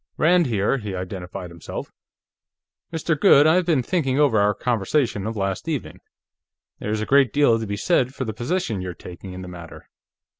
[0.17, 1.91] "Rand, here," he identified himself.
[2.91, 3.15] "Mr.
[3.15, 5.99] Goode, I've been thinking over our conversation of last evening.
[6.79, 9.47] There is a great deal to be said for the position you're taking in the
[9.47, 9.85] matter.